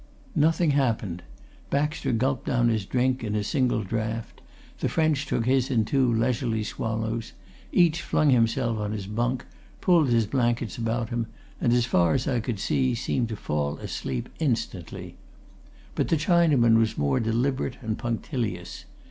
Nothing 0.35 0.71
happened. 0.71 1.21
Baxter 1.69 2.11
gulped 2.11 2.47
down 2.47 2.69
his 2.69 2.87
drink 2.87 3.23
at 3.23 3.35
a 3.35 3.43
single 3.43 3.83
draught; 3.83 4.41
the 4.79 4.89
Frenchman 4.89 5.27
took 5.41 5.45
his 5.45 5.69
in 5.69 5.85
two 5.85 6.11
leisurely 6.11 6.63
swallows; 6.63 7.33
each 7.71 8.01
flung 8.01 8.31
himself 8.31 8.79
on 8.79 8.93
his 8.93 9.05
bunk, 9.05 9.45
pulled 9.79 10.09
his 10.09 10.25
blankets 10.25 10.75
about 10.75 11.09
him, 11.09 11.27
and, 11.59 11.71
as 11.71 11.85
far 11.85 12.15
as 12.15 12.27
I 12.27 12.39
could 12.39 12.57
see, 12.59 12.95
seemed 12.95 13.29
to 13.29 13.35
fall 13.35 13.77
asleep 13.77 14.27
instantly. 14.39 15.17
But 15.93 16.07
the 16.07 16.17
Chinaman 16.17 16.77
was 16.79 16.97
more 16.97 17.19
deliberate 17.19 17.77
and 17.83 17.95
punctilious. 17.95 18.85